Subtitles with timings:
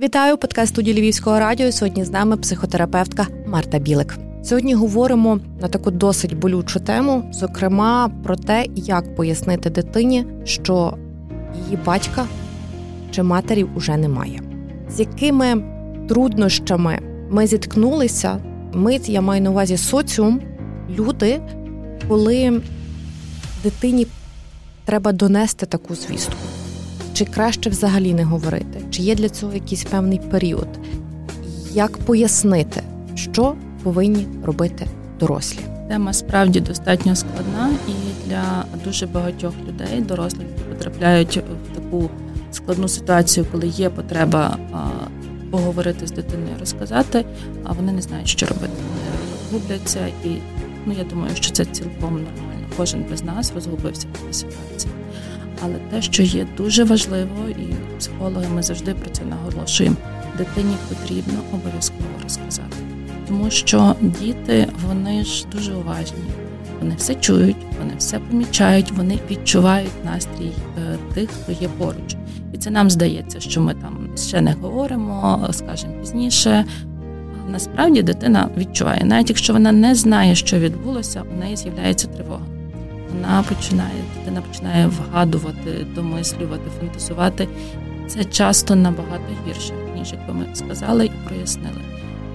[0.00, 1.72] Вітаю подкаст студії Львівського радіо.
[1.72, 4.18] Сьогодні з нами психотерапевтка Марта Білик.
[4.44, 10.98] Сьогодні говоримо на таку досить болючу тему, зокрема про те, як пояснити дитині, що
[11.64, 12.26] її батька
[13.10, 14.40] чи матері вже немає,
[14.90, 15.64] з якими
[16.08, 16.98] труднощами
[17.30, 18.38] ми зіткнулися.
[18.72, 20.40] Ми я маю на увазі соціум,
[20.90, 21.40] люди,
[22.08, 22.62] коли
[23.62, 24.06] дитині
[24.84, 26.53] треба донести таку звістку.
[27.14, 28.80] Чи краще взагалі не говорити?
[28.90, 30.68] Чи є для цього якийсь певний період?
[31.72, 32.82] Як пояснити,
[33.14, 34.86] що повинні робити
[35.20, 35.58] дорослі?
[35.88, 42.10] Тема справді достатньо складна, і для дуже багатьох людей, дорослих, потрапляють в таку
[42.52, 44.58] складну ситуацію, коли є потреба
[45.50, 47.24] поговорити з дитиною, розказати,
[47.64, 48.72] а вони не знають, що робити.
[48.72, 50.28] Вони губляться, і
[50.86, 52.66] ну я думаю, що це цілком нормально.
[52.76, 54.92] Кожен без нас розгубився в цій ситуації.
[55.62, 59.96] Але те, що є дуже важливо, і психологи ми завжди про це наголошуємо,
[60.38, 62.76] дитині потрібно обов'язково розказати.
[63.28, 66.24] Тому що діти, вони ж дуже уважні,
[66.80, 72.16] вони все чують, вони все помічають, вони відчувають настрій е, тих, хто є поруч.
[72.52, 76.64] І це нам здається, що ми там ще не говоримо, скажемо пізніше.
[77.48, 82.53] Насправді дитина відчуває, навіть якщо вона не знає, що відбулося, у неї з'являється тривога
[83.14, 87.48] вона починає, дитина починає вгадувати, домислювати, фантазувати.
[88.08, 91.80] Це часто набагато гірше, ніж як би ми сказали і прояснили.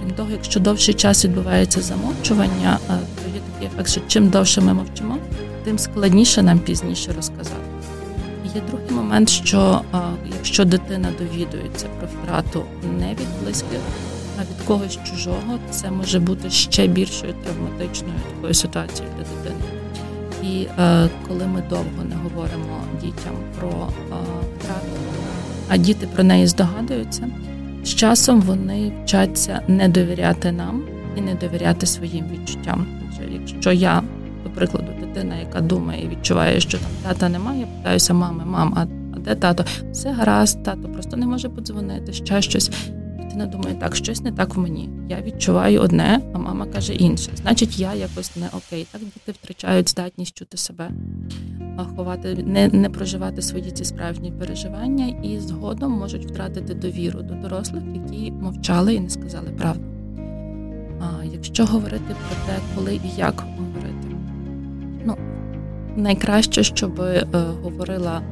[0.00, 2.94] Крім того, якщо довший час відбувається замовчування, то
[3.34, 5.18] є такий ефект, що чим довше ми мовчимо,
[5.64, 7.56] тим складніше нам пізніше розказати.
[8.54, 9.80] Є другий момент, що
[10.36, 12.64] якщо дитина довідується про втрату
[12.98, 13.80] не від близьких,
[14.38, 19.63] а від когось чужого, це може бути ще більшою травматичною такою ситуацією для дитини.
[20.50, 24.14] І е, коли ми довго не говоримо дітям про е,
[24.56, 24.86] втрату,
[25.68, 27.28] а діти про неї здогадуються,
[27.84, 30.82] з часом вони вчаться не довіряти нам
[31.16, 32.86] і не довіряти своїм відчуттям.
[33.32, 34.02] Якщо я,
[34.44, 38.86] до прикладу, дитина, яка думає і відчуває, що там тата немає, питаюся мами, мам, а
[39.18, 39.64] де тато?
[39.92, 42.70] Все гаразд, тато просто не може подзвонити, ще щось
[43.34, 44.90] дитина думає, так, щось не так в мені.
[45.08, 47.30] Я відчуваю одне, а мама каже інше.
[47.34, 48.86] Значить, я якось не окей.
[48.92, 50.90] Так діти втрачають здатність чути себе,
[51.96, 57.82] ховати, не не проживати свої ці справжні переживання і згодом можуть втратити довіру до дорослих,
[57.94, 59.84] які мовчали і не сказали правду.
[61.00, 64.16] А якщо говорити про те, коли і як говорити,
[65.04, 65.16] ну
[65.96, 67.26] найкраще, щоб е,
[67.62, 68.22] говорила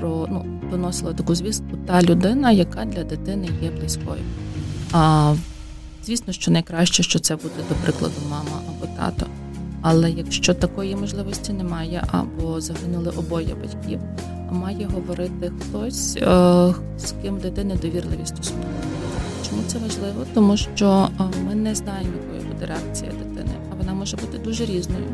[0.00, 4.20] про ну доносила таку звістку та людина, яка для дитини є близькою.
[4.92, 5.34] А,
[6.04, 9.26] Звісно, що найкраще, що це буде, до прикладу, мама або тато.
[9.82, 14.00] Але якщо такої можливості немає, або загинули обоє батьків,
[14.50, 18.66] має говорити хтось, е, з ким дитини довірливі стосунки.
[19.48, 20.24] Чому це важливо?
[20.34, 24.64] Тому що е, ми не знаємо, якою буде реакція дитини, а вона може бути дуже
[24.64, 25.04] різною.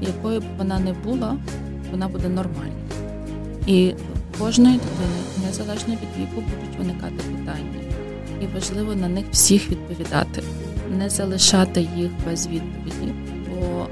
[0.00, 1.36] Якою б вона не була,
[1.90, 2.72] вона буде нормальною.
[3.66, 3.94] І
[4.38, 7.80] кожної дитини, незалежно від віку, будуть виникати питання,
[8.40, 10.42] і важливо на них всіх відповідати,
[10.98, 13.12] не залишати їх без відповіді.
[13.50, 13.86] Бо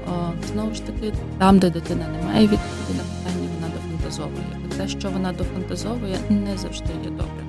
[0.53, 4.45] знову ж таки, там, де дитина не має відповіді на питання, вона дофантазовує.
[4.65, 7.43] І те, що вона дофантазовує, не завжди є добре.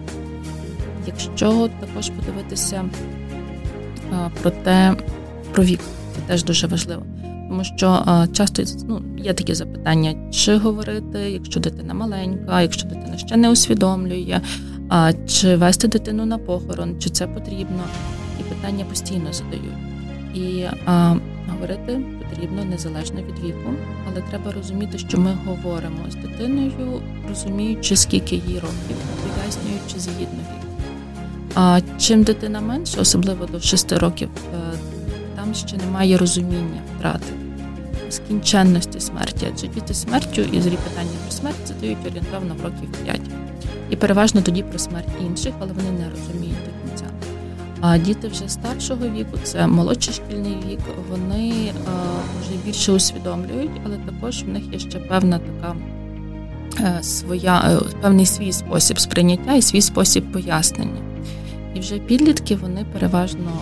[1.07, 2.85] Якщо також подивитися
[4.43, 4.97] про те,
[5.53, 5.81] про вік,
[6.15, 7.03] це теж дуже важливо.
[7.55, 13.19] Тому що а, часто ну, є такі запитання, чи говорити, якщо дитина маленька, якщо дитина
[13.19, 14.41] ще не усвідомлює,
[15.27, 17.85] чи вести дитину на похорон, чи це потрібно,
[18.41, 19.75] і питання постійно задають.
[20.35, 21.17] І а,
[21.49, 22.01] говорити
[22.31, 23.71] потрібно незалежно від віку,
[24.13, 30.67] але треба розуміти, що ми говоримо з дитиною, розуміючи, скільки їй років, пояснюючи згідно віку.
[31.55, 34.79] А чим дитина менше, особливо до 6 років, е,
[35.37, 37.44] там ще немає розуміння втрати,
[38.15, 43.21] скінченності смерті, адже діти смертю і зрі питання про смерть задають орієнтовно в років 5.
[43.91, 47.05] І переважно тоді про смерть інших, але вони не розуміють до кінця.
[47.81, 50.81] А діти вже старшого віку, це молодший шкільний вік,
[51.11, 51.73] вони
[52.41, 55.77] вже більше усвідомлюють, але також в них є ще певна така
[56.81, 61.01] е, своя, е, певний свій спосіб сприйняття і свій спосіб пояснення.
[61.75, 63.53] І вже підлітки вони переважно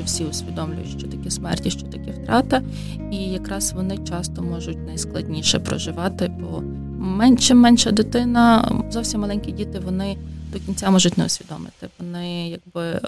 [0.00, 2.62] вже всі усвідомлюють, що таке смерть і що таке втрата,
[3.12, 6.62] і якраз вони часто можуть найскладніше проживати, бо
[6.98, 10.16] менше менша дитина, зовсім маленькі діти, вони
[10.52, 11.88] до кінця можуть не усвідомити.
[11.98, 13.00] Вони якби е,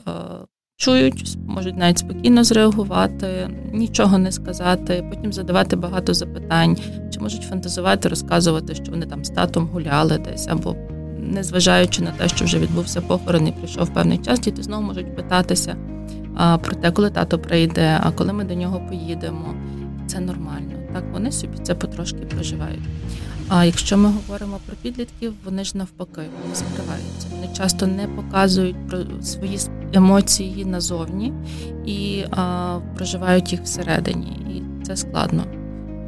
[0.76, 6.78] чують, можуть навіть спокійно зреагувати, нічого не сказати, потім задавати багато запитань,
[7.14, 10.76] чи можуть фантазувати, розказувати, що вони там з татом гуляли десь або
[11.18, 15.76] незважаючи на те, що вже відбувся похорон і прийшов певний час, діти знову можуть питатися
[16.36, 19.54] про те, коли тато прийде, а коли ми до нього поїдемо.
[20.06, 20.72] Це нормально.
[20.92, 22.82] Так, вони собі це потрошки проживають.
[23.48, 27.26] А якщо ми говоримо про підлітків, вони ж навпаки вони закриваються.
[27.34, 29.58] Вони часто не показують про свої
[29.92, 31.32] емоції назовні
[31.86, 35.44] і а, проживають їх всередині, і це складно.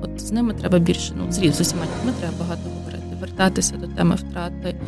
[0.03, 4.15] От з ними треба більше ну з усіма дітьми треба багато говорити, вертатися до теми
[4.15, 4.81] втрати,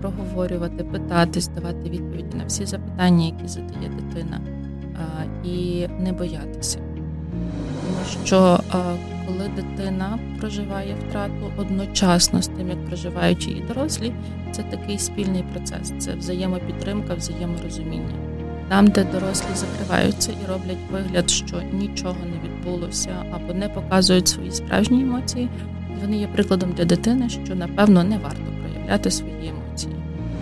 [0.00, 4.40] проговорювати, питатись, давати відповіді на всі запитання, які задає дитина,
[5.44, 6.78] і не боятися.
[7.86, 8.60] Тому що
[9.26, 14.12] коли дитина проживає втрату одночасно з тим, як проживають її дорослі,
[14.52, 18.14] це такий спільний процес, це взаємопідтримка, взаєморозуміння.
[18.68, 24.50] Там, де дорослі закриваються і роблять вигляд, що нічого не відбулося, або не показують свої
[24.50, 25.48] справжні емоції,
[26.02, 29.94] вони є прикладом для дитини, що напевно не варто проявляти свої емоції,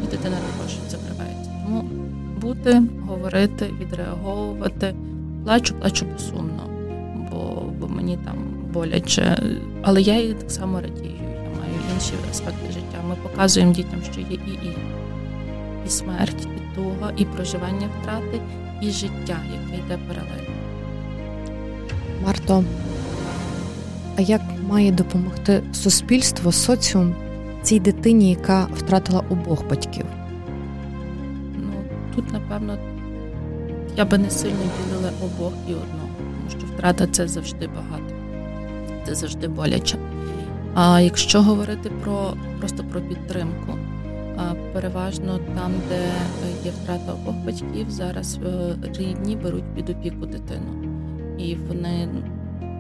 [0.05, 1.51] і дитина також закривається.
[1.65, 1.85] Тому
[2.41, 4.95] бути, говорити, відреаговувати,
[5.45, 6.63] плачу, плачу сумно,
[7.31, 8.35] бо, бо мені там
[8.73, 9.43] боляче,
[9.83, 11.13] але я і так само радію.
[11.35, 12.99] Я маю інші аспекти життя.
[13.09, 14.77] Ми показуємо дітям, що є і і,
[15.87, 18.41] і смерть, і туга, і проживання втрати,
[18.83, 20.55] і життя, яке йде паралельно.
[22.27, 22.65] Марто,
[24.17, 27.15] а як має допомогти суспільство, соціум
[27.63, 30.05] цій дитині, яка втратила обох батьків?
[32.19, 32.77] Тут, напевно,
[33.97, 38.15] я би не сильно ділила обох і одного, тому що втрата це завжди багато
[39.07, 39.99] це завжди боляче.
[40.75, 43.79] А якщо говорити про просто про підтримку,
[44.73, 46.01] переважно там, де
[46.65, 50.85] є втрата обох батьків, зараз е, рідні беруть під опіку дитину,
[51.39, 52.09] і вони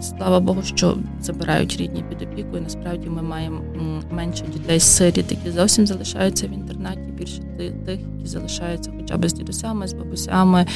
[0.00, 2.56] слава Богу, що забирають рідні під опіку.
[2.56, 3.60] І насправді ми маємо
[4.10, 7.00] менше дітей з сиріт, які зовсім залишаються в інтернаті.
[7.18, 7.42] Більше
[7.86, 10.66] тих, які залишаються, хоча б з дідусями, з бабусями,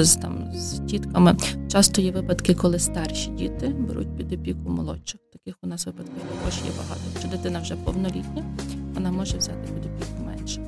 [0.00, 1.36] з там з тітками.
[1.68, 5.20] Часто є випадки, коли старші діти беруть під опіку молодших.
[5.32, 7.00] Таких у нас випадків також є багато.
[7.12, 8.44] Якщо дитина вже повнолітня,
[8.94, 10.60] вона може взяти під опіку менше.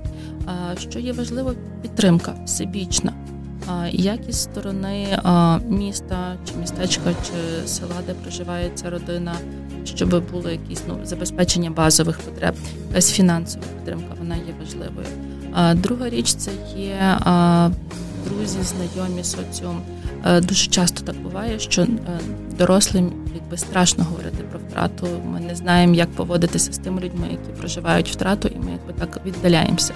[0.90, 3.12] Що є важливо, підтримка всебічна
[3.90, 5.18] як із сторони
[5.68, 9.34] міста чи містечка чи села, де проживає ця родина,
[9.84, 12.54] щоб було якісь ну забезпечення базових потреб,
[12.88, 15.06] якась фінансова підтримка, вона є важливою.
[15.74, 17.18] Друга річ це є
[18.28, 19.80] друзі, знайомі соціум.
[20.42, 21.88] Дуже часто так буває, що е,
[22.58, 25.06] дорослим якби страшно говорити про втрату.
[25.32, 29.20] Ми не знаємо, як поводитися з тими людьми, які проживають втрату, і ми якби так
[29.26, 29.94] віддаляємося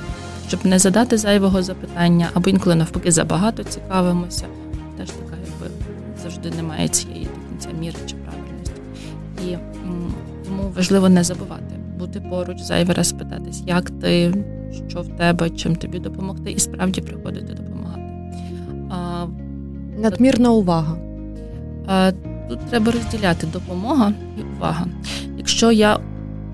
[0.51, 4.47] щоб не задати зайвого запитання, або інколи навпаки забагато цікавимося.
[4.97, 5.75] Теж така, якби
[6.23, 8.81] завжди немає цієї до кінця міри чи правильності.
[9.47, 9.59] І
[10.45, 14.35] тому важливо не забувати, бути поруч, зайвий раз питатись, як ти,
[14.89, 18.03] що в тебе, чим тобі допомогти, і справді приходити допомагати.
[18.91, 19.27] А,
[19.99, 20.97] Надмірна увага.
[21.87, 22.13] А,
[22.49, 24.87] Тут треба розділяти допомога і увага.
[25.39, 25.99] Якщо я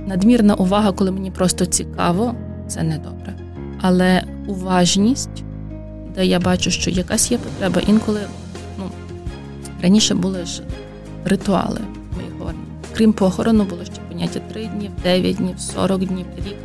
[0.07, 2.35] надмірна увага, коли мені просто цікаво,
[2.69, 3.46] це не добре
[3.81, 5.45] але уважність,
[6.15, 7.83] де я бачу, що якась є потреба.
[7.87, 8.21] Інколи
[8.79, 8.85] ну,
[9.83, 10.63] раніше були ж
[11.25, 11.81] ритуали.
[12.17, 12.65] Ми говоримо.
[12.97, 16.57] Крім похорону, було ще поняття 3 дні, 9 днів, 40 днів, рік.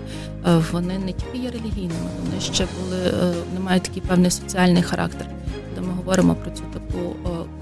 [0.48, 4.84] Е, вони не тільки є релігійними, вони ще були, е, вони мають такий певний соціальний
[4.84, 5.28] характер.
[5.76, 7.16] Коли ми говоримо про цю таку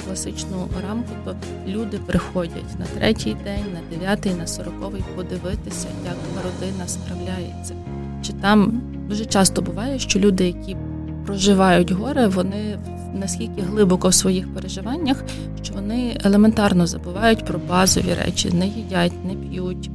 [0.06, 1.36] класичну рамку, то
[1.68, 7.74] люди приходять на третій день, на дев'ятий, на сороковий подивитися, як родина справляється.
[8.22, 10.78] Чи там Дуже часто буває, що люди, які
[11.25, 12.78] проживають горе, вони
[13.13, 15.24] наскільки глибоко в своїх переживаннях,
[15.62, 19.92] що вони елементарно забувають про базові речі, не їдять, не п'ють,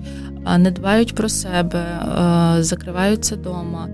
[0.59, 1.85] не дбають про себе,
[2.61, 3.89] закриваються вдома.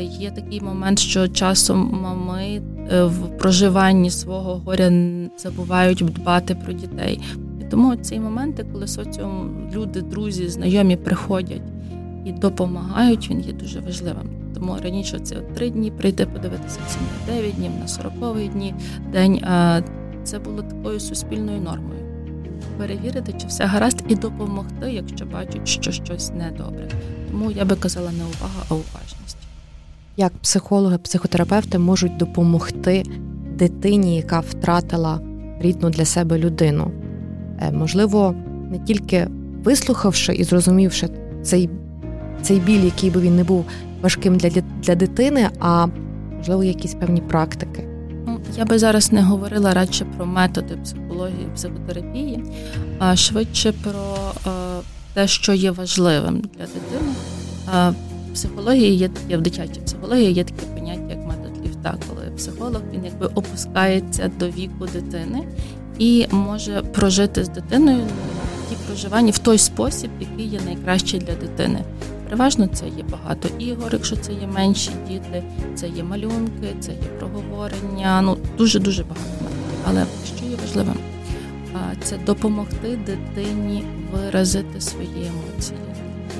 [0.00, 2.62] Є такий момент, що часом мами
[2.92, 4.92] е, в проживанні свого горя
[5.36, 7.20] забувають дбати про дітей.
[7.70, 11.62] Тому ці моменти, коли соціум люди, друзі, знайомі приходять
[12.24, 14.30] і допомагають, він є дуже важливим.
[14.54, 16.98] Тому раніше це три дні прийти подивитися всі
[17.28, 18.74] на 9 днів, на 40 дні
[19.12, 19.40] день.
[20.24, 21.98] Це було такою суспільною нормою.
[22.78, 26.88] Перевірити, чи все гаразд, і допомогти, якщо бачать, що щось недобре.
[27.30, 29.36] Тому я би казала не увага, а уважність.
[30.16, 33.02] Як психологи, психотерапевти можуть допомогти
[33.54, 35.20] дитині, яка втратила
[35.60, 36.90] рідну для себе людину?
[37.60, 38.34] Е, можливо,
[38.70, 39.28] не тільки
[39.64, 41.08] вислухавши і зрозумівши
[41.42, 41.70] цей
[42.42, 43.64] цей біль, який би він не був
[44.02, 44.50] важким для
[44.82, 45.86] для дитини, а
[46.36, 47.88] можливо, якісь певні практики.
[48.26, 52.44] Ну, я би зараз не говорила радше про методи психології, психотерапії,
[52.98, 54.14] а швидше про
[54.46, 54.50] е,
[55.14, 57.12] те, що є важливим для дитини.
[57.74, 57.94] Е,
[58.34, 63.04] психології є таке, в дитячій психології є таке поняття, як метод ліфта, коли психолог він
[63.04, 65.46] якби опускається до віку дитини
[65.98, 68.06] і може прожити з дитиною
[68.68, 71.84] ті проживання в той спосіб, який є найкращий для дитини.
[72.32, 75.42] Переважно це є багато ігор, якщо це є менші діти,
[75.74, 78.22] це є малюнки, це є проговорення.
[78.22, 79.84] Ну дуже дуже багато методів.
[79.86, 80.04] Але
[80.36, 80.94] що є важливим,
[82.02, 85.78] це допомогти дитині виразити свої емоції,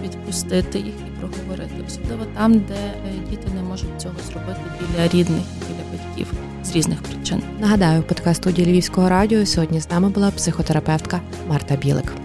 [0.02, 2.94] відпустити їх і проговорити, особливо там, де е,
[3.30, 6.32] діти не можуть цього зробити біля рідних, біля батьків
[6.64, 7.42] з різних причин.
[7.60, 12.12] Нагадаю, подкаст студії Львівського радіо сьогодні з нами була психотерапевтка Марта Білик.